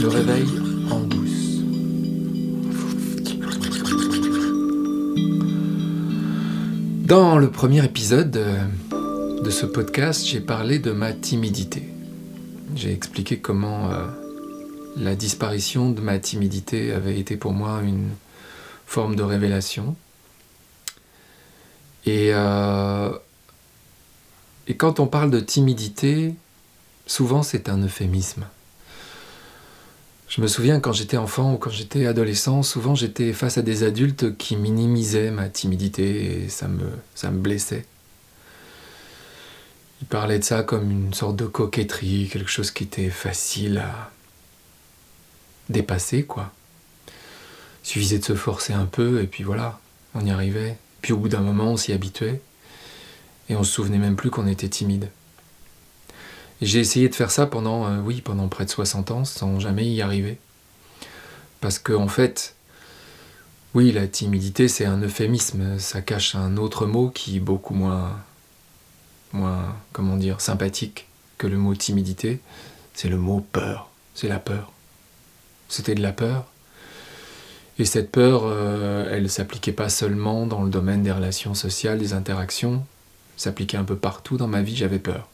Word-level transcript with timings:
Le 0.00 0.06
réveil 0.06 0.46
en 0.92 1.00
douce. 1.00 1.58
Dans 7.04 7.38
le 7.38 7.50
premier 7.50 7.84
épisode 7.84 8.30
de, 8.30 9.42
de 9.42 9.50
ce 9.50 9.66
podcast, 9.66 10.24
j'ai 10.24 10.40
parlé 10.40 10.78
de 10.78 10.92
ma 10.92 11.12
timidité. 11.12 11.82
J'ai 12.76 12.92
expliqué 12.92 13.40
comment 13.40 13.90
euh, 13.90 14.06
la 14.96 15.16
disparition 15.16 15.90
de 15.90 16.00
ma 16.00 16.20
timidité 16.20 16.92
avait 16.92 17.18
été 17.18 17.36
pour 17.36 17.52
moi 17.52 17.80
une 17.82 18.10
forme 18.86 19.16
de 19.16 19.22
révélation. 19.22 19.96
Et, 22.06 22.30
euh, 22.32 23.10
et 24.68 24.76
quand 24.76 25.00
on 25.00 25.08
parle 25.08 25.30
de 25.30 25.40
timidité, 25.40 26.34
souvent 27.06 27.42
c'est 27.42 27.68
un 27.68 27.82
euphémisme. 27.82 28.44
Je 30.28 30.42
me 30.42 30.46
souviens 30.46 30.78
quand 30.78 30.92
j'étais 30.92 31.16
enfant 31.16 31.54
ou 31.54 31.56
quand 31.56 31.70
j'étais 31.70 32.06
adolescent, 32.06 32.62
souvent 32.62 32.94
j'étais 32.94 33.32
face 33.32 33.56
à 33.56 33.62
des 33.62 33.82
adultes 33.82 34.36
qui 34.36 34.56
minimisaient 34.56 35.30
ma 35.30 35.48
timidité 35.48 36.42
et 36.44 36.48
ça 36.50 36.68
me, 36.68 37.30
blessait. 37.30 37.86
Ils 40.02 40.06
parlaient 40.06 40.38
de 40.38 40.44
ça 40.44 40.62
comme 40.62 40.90
une 40.90 41.14
sorte 41.14 41.36
de 41.36 41.46
coquetterie, 41.46 42.28
quelque 42.30 42.50
chose 42.50 42.70
qui 42.70 42.84
était 42.84 43.08
facile 43.08 43.78
à 43.78 44.10
dépasser, 45.70 46.24
quoi. 46.24 46.52
Il 47.84 47.88
suffisait 47.88 48.18
de 48.18 48.24
se 48.24 48.34
forcer 48.34 48.74
un 48.74 48.84
peu 48.84 49.22
et 49.22 49.26
puis 49.26 49.44
voilà, 49.44 49.80
on 50.14 50.24
y 50.26 50.30
arrivait. 50.30 50.76
Puis 51.00 51.14
au 51.14 51.16
bout 51.16 51.30
d'un 51.30 51.40
moment, 51.40 51.72
on 51.72 51.76
s'y 51.78 51.94
habituait 51.94 52.42
et 53.48 53.56
on 53.56 53.64
se 53.64 53.72
souvenait 53.72 53.98
même 53.98 54.14
plus 54.16 54.30
qu'on 54.30 54.46
était 54.46 54.68
timide. 54.68 55.08
J'ai 56.60 56.80
essayé 56.80 57.08
de 57.08 57.14
faire 57.14 57.30
ça 57.30 57.46
pendant, 57.46 57.86
euh, 57.86 58.00
oui, 58.00 58.20
pendant 58.20 58.48
près 58.48 58.64
de 58.64 58.70
60 58.70 59.10
ans 59.12 59.24
sans 59.24 59.60
jamais 59.60 59.86
y 59.86 60.02
arriver. 60.02 60.38
Parce 61.60 61.78
que, 61.78 61.92
en 61.92 62.08
fait, 62.08 62.56
oui, 63.74 63.92
la 63.92 64.08
timidité, 64.08 64.66
c'est 64.66 64.84
un 64.84 65.00
euphémisme. 65.00 65.78
Ça 65.78 66.02
cache 66.02 66.34
un 66.34 66.56
autre 66.56 66.86
mot 66.86 67.10
qui 67.10 67.36
est 67.36 67.40
beaucoup 67.40 67.74
moins, 67.74 68.18
moins, 69.32 69.76
comment 69.92 70.16
dire, 70.16 70.40
sympathique 70.40 71.06
que 71.36 71.46
le 71.46 71.58
mot 71.58 71.74
timidité. 71.74 72.40
C'est 72.94 73.08
le 73.08 73.18
mot 73.18 73.40
peur. 73.52 73.88
C'est 74.14 74.28
la 74.28 74.40
peur. 74.40 74.72
C'était 75.68 75.94
de 75.94 76.02
la 76.02 76.12
peur. 76.12 76.46
Et 77.78 77.84
cette 77.84 78.10
peur, 78.10 78.42
euh, 78.44 79.08
elle 79.12 79.30
s'appliquait 79.30 79.72
pas 79.72 79.88
seulement 79.88 80.46
dans 80.46 80.64
le 80.64 80.70
domaine 80.70 81.04
des 81.04 81.12
relations 81.12 81.54
sociales, 81.54 81.98
des 81.98 82.12
interactions. 82.12 82.84
S'appliquait 83.36 83.76
un 83.76 83.84
peu 83.84 83.94
partout 83.96 84.36
dans 84.36 84.48
ma 84.48 84.62
vie, 84.62 84.74
j'avais 84.74 84.98
peur. 84.98 85.28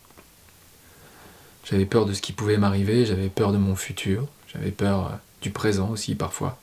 J'avais 1.64 1.86
peur 1.86 2.04
de 2.04 2.12
ce 2.12 2.20
qui 2.20 2.32
pouvait 2.32 2.58
m'arriver, 2.58 3.06
j'avais 3.06 3.28
peur 3.28 3.52
de 3.52 3.58
mon 3.58 3.74
futur, 3.74 4.26
j'avais 4.52 4.70
peur 4.70 5.06
euh, 5.06 5.16
du 5.40 5.50
présent 5.50 5.90
aussi 5.90 6.14
parfois. 6.14 6.58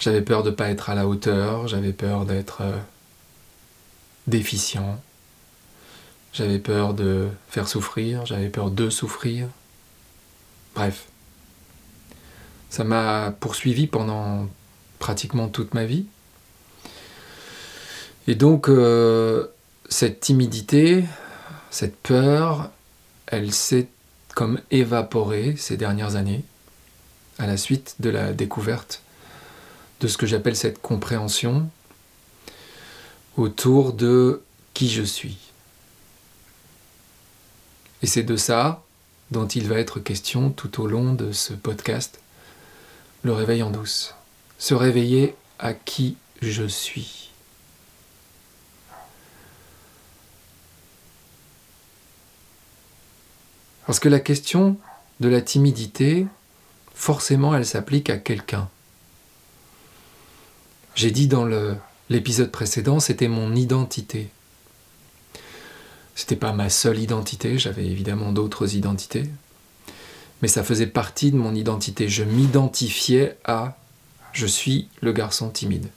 J'avais 0.00 0.22
peur 0.22 0.42
de 0.42 0.50
ne 0.50 0.54
pas 0.54 0.70
être 0.70 0.90
à 0.90 0.94
la 0.94 1.06
hauteur, 1.06 1.68
j'avais 1.68 1.92
peur 1.92 2.24
d'être 2.24 2.62
euh, 2.62 2.76
déficient, 4.26 5.00
j'avais 6.32 6.58
peur 6.58 6.94
de 6.94 7.28
faire 7.48 7.68
souffrir, 7.68 8.24
j'avais 8.24 8.48
peur 8.48 8.70
de 8.70 8.88
souffrir. 8.88 9.48
Bref, 10.74 11.06
ça 12.70 12.84
m'a 12.84 13.32
poursuivi 13.40 13.86
pendant 13.86 14.48
pratiquement 14.98 15.48
toute 15.48 15.74
ma 15.74 15.84
vie. 15.84 16.06
Et 18.26 18.34
donc, 18.34 18.68
euh, 18.68 19.48
cette 19.88 20.20
timidité, 20.20 21.04
cette 21.70 21.96
peur, 21.96 22.70
elle 23.26 23.52
s'est 23.52 23.88
comme 24.38 24.60
évaporé 24.70 25.56
ces 25.56 25.76
dernières 25.76 26.14
années, 26.14 26.44
à 27.40 27.48
la 27.48 27.56
suite 27.56 27.96
de 27.98 28.08
la 28.08 28.32
découverte 28.32 29.02
de 29.98 30.06
ce 30.06 30.16
que 30.16 30.26
j'appelle 30.26 30.54
cette 30.54 30.80
compréhension 30.80 31.68
autour 33.36 33.92
de 33.92 34.40
qui 34.74 34.90
je 34.90 35.02
suis. 35.02 35.38
Et 38.02 38.06
c'est 38.06 38.22
de 38.22 38.36
ça 38.36 38.84
dont 39.32 39.48
il 39.48 39.66
va 39.66 39.80
être 39.80 39.98
question 39.98 40.50
tout 40.50 40.80
au 40.80 40.86
long 40.86 41.14
de 41.14 41.32
ce 41.32 41.52
podcast, 41.52 42.20
le 43.24 43.32
réveil 43.32 43.64
en 43.64 43.70
douce. 43.70 44.14
Se 44.60 44.72
réveiller 44.72 45.34
à 45.58 45.74
qui 45.74 46.16
je 46.42 46.68
suis. 46.68 47.27
Parce 53.88 54.00
que 54.00 54.10
la 54.10 54.20
question 54.20 54.76
de 55.20 55.30
la 55.30 55.40
timidité, 55.40 56.26
forcément, 56.94 57.54
elle 57.54 57.64
s'applique 57.64 58.10
à 58.10 58.18
quelqu'un. 58.18 58.68
J'ai 60.94 61.10
dit 61.10 61.26
dans 61.26 61.48
l'épisode 62.10 62.50
précédent, 62.50 63.00
c'était 63.00 63.28
mon 63.28 63.56
identité. 63.56 64.28
C'était 66.14 66.36
pas 66.36 66.52
ma 66.52 66.68
seule 66.68 66.98
identité, 66.98 67.58
j'avais 67.58 67.86
évidemment 67.86 68.30
d'autres 68.30 68.74
identités, 68.74 69.24
mais 70.42 70.48
ça 70.48 70.62
faisait 70.62 70.86
partie 70.86 71.32
de 71.32 71.38
mon 71.38 71.54
identité. 71.54 72.10
Je 72.10 72.24
m'identifiais 72.24 73.38
à 73.46 73.78
je 74.34 74.46
suis 74.46 74.88
le 75.00 75.14
garçon 75.14 75.48
timide. 75.48 75.88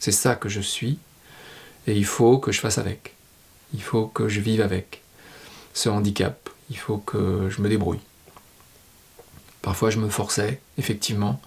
C'est 0.00 0.10
ça 0.10 0.34
que 0.34 0.48
je 0.48 0.60
suis, 0.60 0.98
et 1.86 1.96
il 1.96 2.04
faut 2.04 2.38
que 2.38 2.50
je 2.50 2.58
fasse 2.58 2.78
avec. 2.78 3.14
Il 3.74 3.82
faut 3.82 4.08
que 4.08 4.28
je 4.28 4.40
vive 4.40 4.60
avec 4.60 5.02
ce 5.72 5.88
handicap, 5.88 6.50
il 6.70 6.76
faut 6.76 6.98
que 6.98 7.48
je 7.50 7.60
me 7.60 7.68
débrouille. 7.68 8.00
Parfois 9.62 9.90
je 9.90 9.98
me 9.98 10.08
forçais, 10.08 10.60
effectivement, 10.78 11.40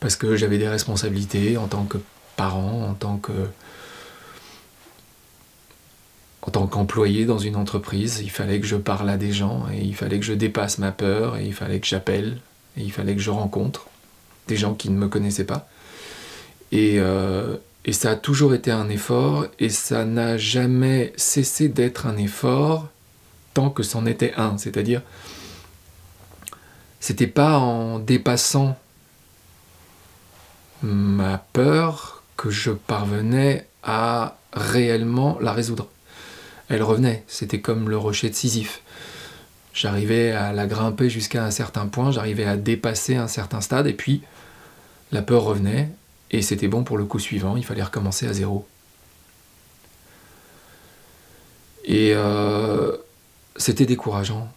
parce 0.00 0.16
que 0.16 0.36
j'avais 0.36 0.58
des 0.58 0.68
responsabilités 0.68 1.56
en 1.56 1.66
tant 1.66 1.84
que 1.84 1.98
parent, 2.36 2.88
en 2.88 2.94
tant 2.94 3.18
qu'employé 6.66 7.24
dans 7.24 7.38
une 7.38 7.56
entreprise, 7.56 8.20
il 8.22 8.30
fallait 8.30 8.60
que 8.60 8.66
je 8.66 8.76
parle 8.76 9.08
à 9.08 9.16
des 9.16 9.32
gens 9.32 9.66
et 9.72 9.82
il 9.82 9.94
fallait 9.94 10.18
que 10.18 10.24
je 10.24 10.34
dépasse 10.34 10.78
ma 10.78 10.92
peur 10.92 11.36
et 11.36 11.44
il 11.44 11.54
fallait 11.54 11.80
que 11.80 11.86
j'appelle 11.86 12.38
et 12.76 12.82
il 12.82 12.92
fallait 12.92 13.14
que 13.14 13.22
je 13.22 13.30
rencontre 13.30 13.86
des 14.48 14.56
gens 14.56 14.74
qui 14.74 14.90
ne 14.90 14.96
me 14.96 15.08
connaissaient 15.08 15.44
pas. 15.44 15.68
Et, 16.72 16.96
euh, 16.98 17.56
et 17.84 17.92
ça 17.92 18.10
a 18.10 18.16
toujours 18.16 18.54
été 18.54 18.70
un 18.70 18.88
effort 18.88 19.46
et 19.58 19.68
ça 19.68 20.04
n'a 20.04 20.36
jamais 20.36 21.12
cessé 21.16 21.68
d'être 21.68 22.06
un 22.06 22.16
effort 22.16 22.88
que 23.74 23.82
c'en 23.82 24.06
était 24.06 24.34
un. 24.36 24.58
C'est-à-dire, 24.58 25.02
c'était 27.00 27.26
pas 27.26 27.58
en 27.58 27.98
dépassant 27.98 28.76
ma 30.82 31.38
peur 31.38 32.22
que 32.36 32.50
je 32.50 32.70
parvenais 32.70 33.66
à 33.82 34.36
réellement 34.52 35.38
la 35.40 35.52
résoudre. 35.52 35.88
Elle 36.68 36.82
revenait, 36.82 37.24
c'était 37.28 37.60
comme 37.60 37.88
le 37.88 37.96
rocher 37.96 38.28
de 38.28 38.34
Sisyphe. 38.34 38.82
J'arrivais 39.72 40.32
à 40.32 40.52
la 40.52 40.66
grimper 40.66 41.10
jusqu'à 41.10 41.44
un 41.44 41.50
certain 41.50 41.86
point, 41.86 42.10
j'arrivais 42.10 42.46
à 42.46 42.56
dépasser 42.56 43.16
un 43.16 43.28
certain 43.28 43.60
stade, 43.60 43.86
et 43.86 43.92
puis 43.92 44.22
la 45.12 45.22
peur 45.22 45.44
revenait, 45.44 45.90
et 46.30 46.42
c'était 46.42 46.68
bon 46.68 46.82
pour 46.82 46.98
le 46.98 47.04
coup 47.04 47.18
suivant, 47.18 47.56
il 47.56 47.64
fallait 47.64 47.82
recommencer 47.82 48.26
à 48.26 48.32
zéro. 48.32 48.66
Et 51.84 52.12
euh, 52.14 52.95
c'était 53.58 53.86
décourageant. 53.86 54.48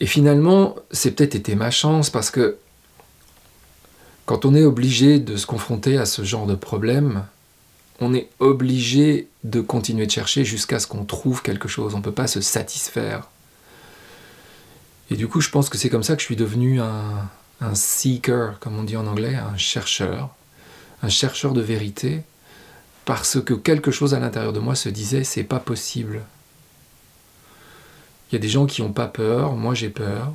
Et 0.00 0.06
finalement, 0.06 0.76
c'est 0.90 1.12
peut-être 1.12 1.34
été 1.34 1.54
ma 1.54 1.70
chance 1.70 2.10
parce 2.10 2.30
que 2.30 2.58
quand 4.26 4.44
on 4.44 4.54
est 4.54 4.64
obligé 4.64 5.18
de 5.18 5.36
se 5.36 5.46
confronter 5.46 5.98
à 5.98 6.06
ce 6.06 6.24
genre 6.24 6.46
de 6.46 6.54
problème, 6.54 7.24
on 8.00 8.14
est 8.14 8.28
obligé 8.38 9.28
de 9.44 9.60
continuer 9.60 10.06
de 10.06 10.10
chercher 10.10 10.44
jusqu'à 10.44 10.78
ce 10.78 10.86
qu'on 10.86 11.04
trouve 11.04 11.42
quelque 11.42 11.68
chose. 11.68 11.94
On 11.94 11.98
ne 11.98 12.02
peut 12.02 12.12
pas 12.12 12.26
se 12.26 12.40
satisfaire. 12.40 13.28
Et 15.10 15.16
du 15.16 15.28
coup, 15.28 15.40
je 15.40 15.50
pense 15.50 15.68
que 15.68 15.78
c'est 15.78 15.90
comme 15.90 16.02
ça 16.02 16.16
que 16.16 16.20
je 16.20 16.26
suis 16.26 16.36
devenu 16.36 16.80
un, 16.80 17.28
un 17.60 17.74
seeker, 17.74 18.58
comme 18.58 18.78
on 18.78 18.82
dit 18.82 18.96
en 18.96 19.06
anglais, 19.06 19.34
un 19.36 19.56
chercheur, 19.56 20.30
un 21.02 21.08
chercheur 21.08 21.52
de 21.52 21.60
vérité, 21.60 22.22
parce 23.04 23.40
que 23.40 23.54
quelque 23.54 23.90
chose 23.90 24.14
à 24.14 24.20
l'intérieur 24.20 24.52
de 24.52 24.60
moi 24.60 24.74
se 24.74 24.88
disait 24.88 25.24
c'est 25.24 25.44
pas 25.44 25.60
possible. 25.60 26.22
Il 28.30 28.34
y 28.34 28.36
a 28.36 28.40
des 28.40 28.48
gens 28.48 28.66
qui 28.66 28.82
n'ont 28.82 28.92
pas 28.92 29.06
peur, 29.06 29.54
moi 29.54 29.74
j'ai 29.74 29.90
peur. 29.90 30.32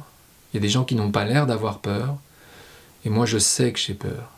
Il 0.51 0.57
y 0.57 0.60
a 0.60 0.62
des 0.62 0.69
gens 0.69 0.83
qui 0.83 0.95
n'ont 0.95 1.12
pas 1.12 1.25
l'air 1.25 1.45
d'avoir 1.45 1.80
peur, 1.80 2.16
et 3.06 3.10
moi 3.10 3.25
je 3.25 3.38
sais 3.38 3.71
que 3.71 3.80
j'ai 3.80 3.94
peur. 3.94 4.31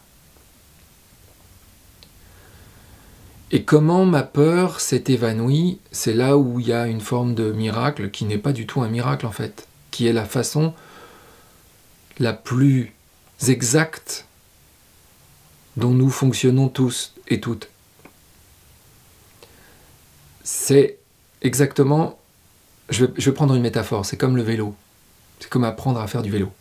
Et 3.53 3.63
comment 3.63 4.05
ma 4.05 4.23
peur 4.23 4.79
s'est 4.79 5.03
évanouie, 5.07 5.79
c'est 5.91 6.13
là 6.13 6.37
où 6.37 6.59
il 6.59 6.67
y 6.67 6.73
a 6.73 6.87
une 6.87 7.01
forme 7.01 7.35
de 7.35 7.51
miracle 7.51 8.09
qui 8.09 8.23
n'est 8.23 8.37
pas 8.37 8.53
du 8.53 8.65
tout 8.65 8.81
un 8.81 8.87
miracle 8.87 9.25
en 9.25 9.31
fait, 9.31 9.67
qui 9.91 10.07
est 10.07 10.13
la 10.13 10.23
façon 10.23 10.73
la 12.17 12.31
plus 12.31 12.93
exacte 13.47 14.25
dont 15.75 15.91
nous 15.91 16.09
fonctionnons 16.09 16.69
tous 16.69 17.13
et 17.27 17.41
toutes 17.41 17.69
c'est 20.53 20.98
exactement, 21.42 22.19
je 22.89 23.06
vais, 23.06 23.31
prendre 23.31 23.56
une 23.56 23.62
métaphore, 23.62 24.06
c'est 24.06 24.18
comme 24.18 24.36
le 24.36 24.42
vélo. 24.42 24.75
C'est 25.39 25.50
comme 25.50 25.63
apprendre 25.63 26.01
à 26.01 26.07
faire 26.07 26.24
du 26.24 26.30
vélo. 26.30 26.51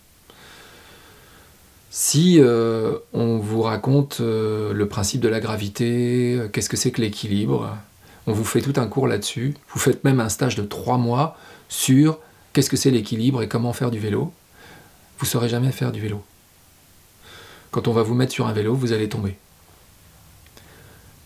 Si 1.91 2.39
euh, 2.39 2.99
on 3.13 3.39
vous 3.39 3.63
raconte 3.63 4.21
euh, 4.21 4.73
le 4.73 4.87
principe 4.87 5.21
de 5.21 5.29
la 5.29 5.41
gravité, 5.41 6.37
euh, 6.37 6.49
qu'est-ce 6.49 6.69
que 6.69 6.77
c'est 6.77 6.93
que 6.93 7.01
l'équilibre, 7.01 7.77
on 8.29 8.33
vous 8.33 8.45
fait 8.45 8.61
tout 8.61 8.75
un 8.77 8.87
cours 8.87 9.09
là-dessus, 9.09 9.57
vous 9.71 9.81
faites 9.81 10.05
même 10.05 10.21
un 10.21 10.29
stage 10.29 10.55
de 10.55 10.63
trois 10.63 10.97
mois 10.97 11.37
sur 11.69 12.21
qu'est-ce 12.53 12.71
que 12.71 12.77
c'est 12.77 12.93
l'équilibre 12.93 13.43
et 13.43 13.49
comment 13.49 13.73
faire 13.73 13.91
du 13.91 13.99
vélo, 13.99 14.33
vous 15.19 15.27
ne 15.27 15.31
saurez 15.31 15.49
jamais 15.49 15.73
faire 15.73 15.91
du 15.91 16.01
vélo. 16.01 16.23
Quand 17.73 17.89
on 17.89 17.93
va 17.93 18.05
vous 18.05 18.15
mettre 18.15 18.33
sur 18.33 18.47
un 18.47 18.53
vélo, 18.53 18.73
vous 18.73 18.93
allez 18.93 19.09
tomber. 19.09 19.37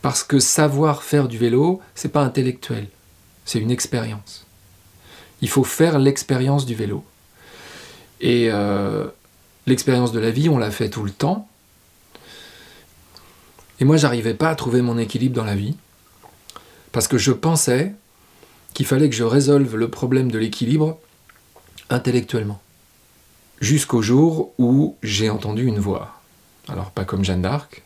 Parce 0.05 0.23
que 0.23 0.39
savoir 0.39 1.03
faire 1.03 1.29
du 1.29 1.39
vélo, 1.39 1.81
c'est 1.95 2.11
pas 2.11 2.21
intellectuel, 2.21 2.89
c'est 3.47 3.59
une 3.59 3.71
expérience. 3.71 4.45
Il 5.41 5.49
faut 5.49 5.65
faire 5.65 5.99
l'expérience 5.99 6.67
du 6.67 6.75
vélo. 6.75 7.03
Et 8.21 8.51
euh, 8.51 9.06
l'expérience 9.67 10.12
de 10.12 10.21
la 10.21 10.31
vie, 10.31 10.51
on 10.51 10.59
l'a 10.59 10.71
fait 10.71 10.91
tout 10.91 11.05
le 11.05 11.11
temps. 11.11 11.49
Et 13.81 13.87
moi, 13.87 13.97
j'arrivais 13.97 14.35
pas 14.35 14.51
à 14.51 14.55
trouver 14.55 14.83
mon 14.83 14.99
équilibre 14.99 15.37
dans 15.37 15.45
la 15.45 15.55
vie. 15.55 15.75
Parce 16.93 17.09
que 17.09 17.17
je 17.17 17.33
pensais 17.33 17.95
qu'il 18.75 18.85
fallait 18.85 19.09
que 19.09 19.17
je 19.17 19.25
résolve 19.25 19.75
le 19.75 19.89
problème 19.89 20.31
de 20.31 20.39
l'équilibre 20.39 20.99
intellectuellement. 21.89 22.61
Jusqu'au 23.62 24.03
jour 24.03 24.53
où 24.59 24.99
j'ai 25.03 25.31
entendu 25.31 25.65
une 25.65 25.79
voix. 25.79 26.21
Alors, 26.69 26.91
pas 26.91 27.06
comme 27.06 27.25
Jeanne 27.25 27.41
d'Arc, 27.41 27.84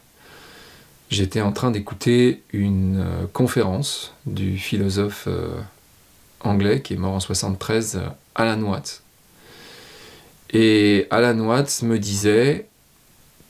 j'étais 1.10 1.40
en 1.40 1.52
train 1.52 1.70
d'écouter 1.70 2.42
une 2.52 3.00
euh, 3.00 3.26
conférence 3.32 4.12
du 4.26 4.58
philosophe 4.58 5.24
euh, 5.26 5.60
anglais 6.40 6.82
qui 6.82 6.94
est 6.94 6.96
mort 6.96 7.14
en 7.14 7.20
73, 7.20 7.96
euh, 7.96 8.08
Alan 8.34 8.60
Watts. 8.62 9.02
Et 10.50 11.06
Alan 11.10 11.38
Watts 11.40 11.82
me 11.82 11.98
disait 11.98 12.68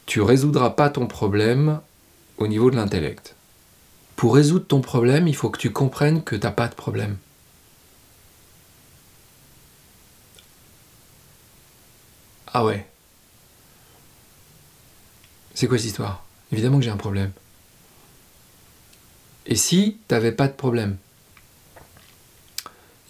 Tu 0.06 0.20
résoudras 0.20 0.70
pas 0.70 0.90
ton 0.90 1.06
problème 1.06 1.80
au 2.38 2.46
niveau 2.46 2.70
de 2.70 2.76
l'intellect. 2.76 3.34
Pour 4.16 4.34
résoudre 4.34 4.66
ton 4.66 4.80
problème, 4.80 5.28
il 5.28 5.36
faut 5.36 5.50
que 5.50 5.58
tu 5.58 5.70
comprennes 5.70 6.22
que 6.22 6.34
tu 6.34 6.42
n'as 6.42 6.52
pas 6.52 6.68
de 6.68 6.74
problème. 6.74 7.16
Ah 12.52 12.64
ouais. 12.64 12.86
C'est 15.54 15.66
quoi 15.66 15.76
cette 15.78 15.86
histoire? 15.88 16.24
Évidemment 16.50 16.78
que 16.78 16.84
j'ai 16.84 16.90
un 16.90 16.96
problème. 16.96 17.30
Et 19.48 19.56
si 19.56 19.96
tu 20.06 20.14
n'avais 20.14 20.32
pas 20.32 20.46
de 20.46 20.52
problème? 20.52 20.98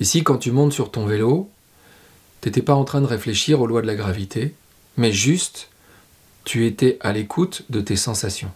Et 0.00 0.04
si 0.04 0.22
quand 0.22 0.38
tu 0.38 0.52
montes 0.52 0.72
sur 0.72 0.90
ton 0.92 1.04
vélo, 1.04 1.50
tu 2.40 2.48
n'étais 2.48 2.62
pas 2.62 2.74
en 2.74 2.84
train 2.84 3.00
de 3.00 3.06
réfléchir 3.06 3.60
aux 3.60 3.66
lois 3.66 3.82
de 3.82 3.88
la 3.88 3.96
gravité, 3.96 4.54
mais 4.96 5.12
juste 5.12 5.68
tu 6.44 6.64
étais 6.64 6.96
à 7.00 7.12
l'écoute 7.12 7.64
de 7.68 7.80
tes 7.80 7.96
sensations? 7.96 8.52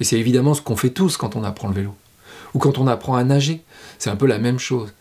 Et 0.00 0.04
c'est 0.04 0.18
évidemment 0.18 0.54
ce 0.54 0.62
qu'on 0.62 0.76
fait 0.76 0.90
tous 0.90 1.18
quand 1.18 1.36
on 1.36 1.44
apprend 1.44 1.68
le 1.68 1.74
vélo. 1.74 1.94
Ou 2.54 2.58
quand 2.58 2.78
on 2.78 2.86
apprend 2.86 3.16
à 3.16 3.22
nager. 3.22 3.62
C'est 3.98 4.08
un 4.08 4.16
peu 4.16 4.26
la 4.26 4.38
même 4.38 4.58
chose. 4.58 4.94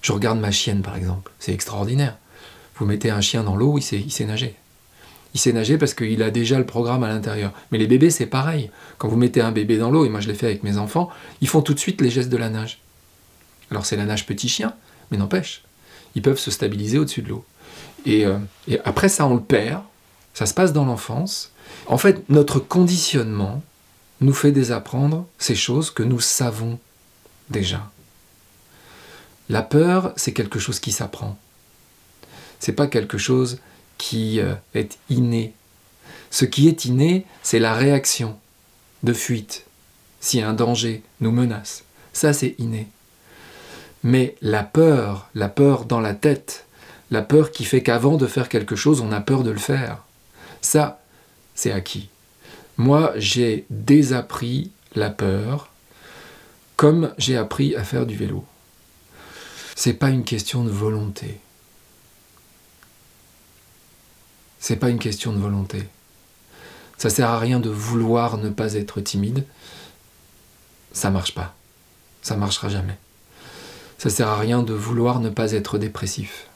Je 0.00 0.12
regarde 0.12 0.40
ma 0.40 0.50
chienne 0.50 0.80
par 0.80 0.96
exemple. 0.96 1.30
C'est 1.38 1.52
extraordinaire. 1.52 2.16
Vous 2.76 2.86
mettez 2.86 3.10
un 3.10 3.20
chien 3.20 3.44
dans 3.44 3.56
l'eau, 3.56 3.76
il 3.76 3.84
il 3.92 4.10
sait 4.10 4.24
nager. 4.24 4.56
Il 5.34 5.40
sait 5.40 5.52
nager 5.52 5.78
parce 5.78 5.94
qu'il 5.94 6.22
a 6.22 6.30
déjà 6.30 6.58
le 6.58 6.66
programme 6.66 7.04
à 7.04 7.08
l'intérieur. 7.08 7.52
Mais 7.70 7.78
les 7.78 7.86
bébés, 7.86 8.10
c'est 8.10 8.26
pareil. 8.26 8.70
Quand 8.96 9.08
vous 9.08 9.16
mettez 9.16 9.40
un 9.40 9.52
bébé 9.52 9.76
dans 9.76 9.90
l'eau, 9.90 10.04
et 10.04 10.08
moi 10.08 10.20
je 10.20 10.28
l'ai 10.28 10.34
fait 10.34 10.46
avec 10.46 10.62
mes 10.62 10.78
enfants, 10.78 11.10
ils 11.40 11.48
font 11.48 11.62
tout 11.62 11.74
de 11.74 11.78
suite 11.78 12.00
les 12.00 12.10
gestes 12.10 12.30
de 12.30 12.36
la 12.36 12.48
nage. 12.48 12.80
Alors 13.70 13.84
c'est 13.84 13.96
la 13.96 14.04
nage 14.04 14.26
petit 14.26 14.48
chien, 14.48 14.74
mais 15.10 15.18
n'empêche, 15.18 15.62
ils 16.14 16.22
peuvent 16.22 16.38
se 16.38 16.50
stabiliser 16.50 16.98
au-dessus 16.98 17.22
de 17.22 17.28
l'eau. 17.28 17.44
Et, 18.06 18.24
euh, 18.24 18.38
après 18.84 19.08
ça, 19.08 19.26
on 19.26 19.34
le 19.34 19.42
perd. 19.42 19.82
Ça 20.34 20.46
se 20.46 20.54
passe 20.54 20.72
dans 20.72 20.84
l'enfance. 20.84 21.52
En 21.86 21.98
fait, 21.98 22.28
notre 22.28 22.58
conditionnement 22.58 23.62
nous 24.20 24.32
fait 24.32 24.52
désapprendre 24.52 25.26
ces 25.38 25.54
choses 25.54 25.90
que 25.90 26.02
nous 26.02 26.20
savons 26.20 26.78
déjà. 27.50 27.90
La 29.48 29.62
peur, 29.62 30.12
c'est 30.16 30.32
quelque 30.32 30.58
chose 30.58 30.80
qui 30.80 30.92
s'apprend. 30.92 31.38
C'est 32.60 32.72
pas 32.72 32.86
quelque 32.86 33.18
chose 33.18 33.58
qui 33.98 34.40
euh, 34.40 34.54
est 34.74 34.98
inné. 35.10 35.52
Ce 36.30 36.44
qui 36.44 36.68
est 36.68 36.84
inné, 36.84 37.26
c'est 37.42 37.58
la 37.58 37.74
réaction 37.74 38.38
de 39.02 39.12
fuite 39.12 39.64
si 40.20 40.40
un 40.40 40.52
danger 40.52 41.02
nous 41.20 41.30
menace. 41.30 41.84
Ça, 42.12 42.32
c'est 42.32 42.54
inné. 42.58 42.88
Mais 44.02 44.36
la 44.40 44.62
peur, 44.62 45.28
la 45.34 45.48
peur 45.48 45.84
dans 45.84 46.00
la 46.00 46.14
tête, 46.14 46.66
la 47.10 47.22
peur 47.22 47.50
qui 47.50 47.64
fait 47.64 47.82
qu'avant 47.82 48.16
de 48.16 48.26
faire 48.26 48.48
quelque 48.48 48.76
chose, 48.76 49.00
on 49.00 49.12
a 49.12 49.20
peur 49.20 49.42
de 49.42 49.50
le 49.50 49.58
faire, 49.58 50.04
ça, 50.60 51.00
c'est 51.54 51.72
acquis. 51.72 52.08
Moi, 52.76 53.12
j'ai 53.16 53.66
désappris 53.70 54.70
la 54.94 55.10
peur 55.10 55.70
comme 56.76 57.12
j'ai 57.18 57.36
appris 57.36 57.74
à 57.74 57.82
faire 57.82 58.06
du 58.06 58.16
vélo. 58.16 58.44
C'est 59.74 59.94
pas 59.94 60.10
une 60.10 60.24
question 60.24 60.64
de 60.64 60.70
volonté. 60.70 61.40
C'est 64.58 64.76
pas 64.76 64.90
une 64.90 64.98
question 64.98 65.32
de 65.32 65.38
volonté. 65.38 65.88
Ça 66.96 67.10
sert 67.10 67.30
à 67.30 67.38
rien 67.38 67.60
de 67.60 67.70
vouloir 67.70 68.38
ne 68.38 68.50
pas 68.50 68.74
être 68.74 69.00
timide. 69.00 69.44
Ça 70.92 71.10
marche 71.10 71.34
pas. 71.34 71.54
Ça 72.22 72.36
marchera 72.36 72.68
jamais. 72.68 72.98
Ça 73.98 74.10
sert 74.10 74.28
à 74.28 74.38
rien 74.38 74.62
de 74.62 74.74
vouloir 74.74 75.20
ne 75.20 75.28
pas 75.28 75.52
être 75.52 75.78
dépressif. 75.78 76.48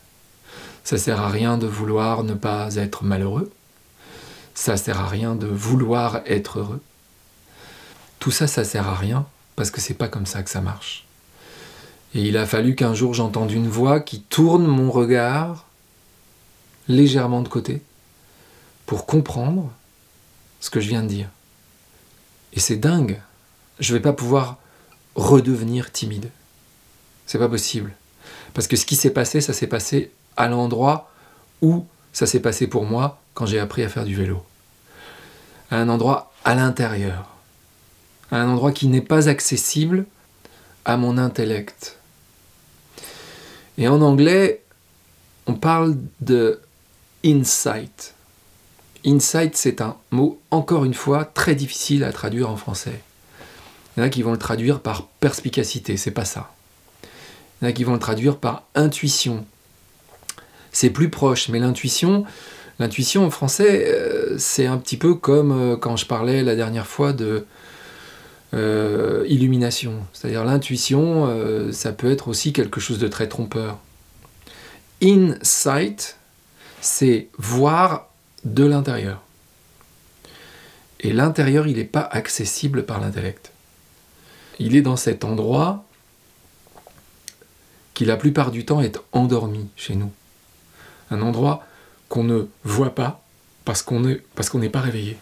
Ça 0.85 0.99
sert 0.99 1.21
à 1.21 1.29
rien 1.29 1.59
de 1.59 1.67
vouloir 1.67 2.25
ne 2.25 2.35
pas 2.35 2.75
être 2.75 3.05
malheureux. 3.05 3.53
Ça 4.55 4.77
sert 4.77 5.01
à 5.01 5.07
rien 5.07 5.37
de 5.37 5.47
vouloir 5.47 6.23
être 6.27 6.59
heureux. 6.59 6.83
Tout 8.19 8.33
ça, 8.33 8.47
ça 8.47 8.65
sert 8.65 8.89
à 8.89 8.95
rien 8.95 9.27
parce 9.55 9.71
que 9.71 9.81
c'est 9.81 9.95
pas 9.95 10.09
comme 10.09 10.27
ça 10.27 10.43
que 10.43 10.51
ça 10.51 10.61
marche. 10.61 11.07
Et 12.15 12.23
il 12.23 12.37
a 12.37 12.47
fallu 12.47 12.75
qu'un 12.75 12.95
jour 12.95 13.15
j'entende 13.15 13.53
une 13.53 13.69
voix 13.69 14.01
qui 14.01 14.21
tourne 14.21 14.67
mon 14.67 14.91
regard 14.91 15.67
légèrement 16.89 17.43
de 17.43 17.49
côté 17.49 17.83
pour 18.93 19.07
comprendre 19.07 19.73
ce 20.61 20.69
que 20.69 20.79
je 20.79 20.89
viens 20.91 21.03
de 21.03 21.09
dire. 21.09 21.31
Et 22.53 22.61
c'est 22.61 22.77
dingue. 22.77 23.23
Je 23.81 23.91
ne 23.91 23.97
vais 23.97 24.03
pas 24.03 24.13
pouvoir 24.13 24.59
redevenir 25.15 25.91
timide. 25.93 26.29
C'est 27.25 27.39
pas 27.39 27.49
possible. 27.49 27.95
Parce 28.53 28.67
que 28.67 28.77
ce 28.77 28.85
qui 28.85 28.95
s'est 28.95 29.15
passé, 29.15 29.41
ça 29.41 29.55
s'est 29.55 29.67
passé 29.67 30.11
à 30.37 30.47
l'endroit 30.47 31.11
où 31.63 31.87
ça 32.13 32.27
s'est 32.27 32.41
passé 32.41 32.67
pour 32.67 32.85
moi 32.85 33.19
quand 33.33 33.47
j'ai 33.47 33.59
appris 33.59 33.83
à 33.83 33.89
faire 33.89 34.05
du 34.05 34.15
vélo. 34.15 34.45
À 35.71 35.79
un 35.79 35.89
endroit 35.89 36.31
à 36.45 36.55
l'intérieur. 36.55 37.31
À 38.31 38.43
un 38.43 38.51
endroit 38.51 38.73
qui 38.73 38.89
n'est 38.89 39.01
pas 39.01 39.31
accessible 39.31 40.05
à 40.85 40.99
mon 40.99 41.17
intellect. 41.17 41.97
Et 43.79 43.89
en 43.89 44.03
anglais, 44.03 44.63
on 45.47 45.55
parle 45.55 45.97
de 46.21 46.61
insight. 47.25 48.13
Insight, 49.05 49.57
c'est 49.57 49.81
un 49.81 49.97
mot, 50.11 50.41
encore 50.51 50.85
une 50.85 50.95
fois, 50.95 51.25
très 51.25 51.55
difficile 51.55 52.05
à 52.05 52.13
traduire 52.13 52.51
en 52.51 52.57
français. 52.57 53.01
Il 53.97 54.01
y 54.01 54.03
en 54.03 54.07
a 54.07 54.09
qui 54.09 54.23
vont 54.23 54.33
le 54.33 54.39
traduire 54.39 54.81
par 54.81 55.07
perspicacité, 55.21 55.97
c'est 55.97 56.13
pas 56.13 56.25
ça. 56.25 56.53
Il 57.03 57.65
y 57.65 57.67
en 57.67 57.71
a 57.71 57.73
qui 57.73 57.85
vont 57.85 57.95
le 57.95 57.99
traduire 57.99 58.37
par 58.37 58.63
intuition. 58.75 59.45
C'est 60.73 60.91
plus 60.91 61.11
proche, 61.11 61.49
mais 61.49 61.59
l'intuition, 61.59 62.25
l'intuition 62.79 63.27
en 63.27 63.31
français, 63.31 63.85
euh, 63.89 64.39
c'est 64.39 64.67
un 64.67 64.79
petit 64.79 64.97
peu 64.97 65.15
comme 65.15 65.53
euh, 65.53 65.77
quand 65.77 65.97
je 65.97 66.07
parlais 66.07 66.43
la 66.43 66.55
dernière 66.55 66.87
fois 66.87 67.13
de 67.13 67.45
euh, 68.55 69.25
illumination. 69.29 69.95
C'est-à-dire 70.13 70.45
l'intuition, 70.45 71.73
ça 71.73 71.93
peut 71.93 72.11
être 72.11 72.29
aussi 72.29 72.53
quelque 72.53 72.81
chose 72.81 72.99
de 72.99 73.09
très 73.09 73.29
trompeur. 73.29 73.79
Insight, 75.03 76.17
c'est 76.81 77.29
voir 77.37 78.12
de 78.45 78.65
l'intérieur. 78.65 79.23
Et 81.01 81.13
l'intérieur, 81.13 81.67
il 81.67 81.77
n'est 81.77 81.85
pas 81.85 82.03
accessible 82.03 82.85
par 82.85 83.01
l'intellect. 83.01 83.53
Il 84.59 84.77
est 84.77 84.83
dans 84.83 84.97
cet 84.97 85.25
endroit 85.25 85.85
qui 87.95 88.05
la 88.05 88.17
plupart 88.17 88.51
du 88.51 88.65
temps 88.65 88.81
est 88.81 88.99
endormi 89.13 89.69
chez 89.77 89.95
nous. 89.95 90.13
Un 91.11 91.21
endroit 91.21 91.67
qu'on 92.09 92.25
ne 92.25 92.47
voit 92.65 92.95
pas 92.95 93.23
parce 93.65 93.83
qu'on 93.83 94.01
n'est 94.01 94.69
pas 94.69 94.81
réveillé. 94.81 95.19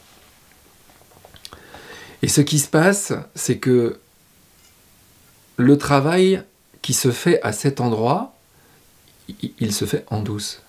Et 2.22 2.28
ce 2.28 2.42
qui 2.42 2.58
se 2.58 2.68
passe, 2.68 3.12
c'est 3.34 3.58
que 3.58 3.98
le 5.56 5.78
travail 5.78 6.42
qui 6.82 6.92
se 6.92 7.10
fait 7.10 7.40
à 7.42 7.52
cet 7.52 7.80
endroit, 7.80 8.34
il 9.58 9.72
se 9.72 9.84
fait 9.84 10.04
en 10.08 10.20
douce. 10.22 10.62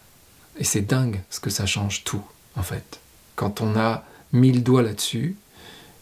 Et 0.57 0.63
c'est 0.63 0.81
dingue 0.81 1.21
ce 1.29 1.39
que 1.39 1.49
ça 1.49 1.65
change 1.65 2.03
tout 2.03 2.23
en 2.55 2.63
fait. 2.63 2.99
Quand 3.35 3.61
on 3.61 3.77
a 3.77 4.03
mis 4.33 4.51
le 4.51 4.61
doigt 4.61 4.81
là-dessus 4.81 5.35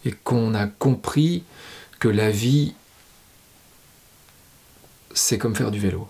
et 0.06 0.12
qu'on 0.12 0.54
a 0.54 0.68
compris 0.68 1.44
que 2.00 2.08
la 2.08 2.32
vie, 2.32 2.74
c'est 5.14 5.38
comme 5.38 5.56
faire 5.56 5.72
du 5.72 5.80
vélo. 5.80 6.08